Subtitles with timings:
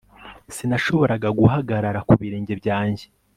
[0.55, 3.05] Sinashoboraga guhagarara ku birenge byanjye